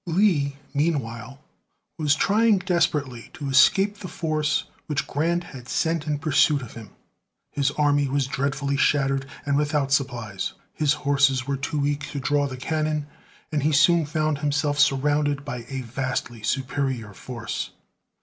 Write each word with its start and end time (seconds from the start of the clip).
Lee, 0.07 0.55
meanwhile, 0.73 1.39
was 1.99 2.15
trying 2.15 2.57
desperately 2.57 3.29
to 3.33 3.51
escape 3.51 3.99
the 3.99 4.07
force 4.07 4.63
which 4.87 5.05
Grant 5.05 5.43
had 5.53 5.69
sent 5.69 6.07
in 6.07 6.17
pursuit 6.17 6.63
of 6.63 6.73
him. 6.73 6.89
His 7.51 7.69
army 7.77 8.07
was 8.07 8.25
dreadfully 8.25 8.77
shattered 8.77 9.27
and 9.45 9.57
without 9.57 9.91
supplies; 9.91 10.53
his 10.73 10.93
horses 10.93 11.45
were 11.45 11.55
too 11.55 11.77
weak 11.81 12.09
to 12.13 12.19
draw 12.19 12.47
the 12.47 12.57
cannon; 12.57 13.05
and 13.51 13.61
he 13.61 13.71
soon 13.73 14.07
found 14.07 14.39
himself 14.39 14.79
surrounded 14.79 15.45
by 15.45 15.67
a 15.69 15.81
vastly 15.83 16.41
superior 16.41 17.13
force. 17.13 17.69